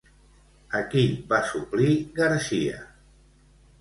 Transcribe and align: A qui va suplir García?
A 0.79 0.79
qui 0.93 1.03
va 1.33 1.41
suplir 1.51 1.93
García? 2.21 2.81